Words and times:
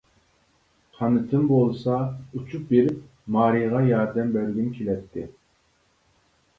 قانىتىم 0.99 1.43
بولسا 1.51 1.99
ئۇچۇپ 2.41 2.65
بېرىپ، 2.73 3.05
مارىغا 3.39 3.85
ياردەم 3.93 4.35
بەرگۈم 4.41 4.77
كېلەتتى. 4.81 5.31